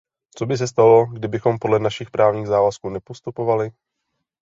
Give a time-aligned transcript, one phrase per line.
[0.37, 3.71] Co by se stalo, kdybychom podle našich právních závazků nepostupovali?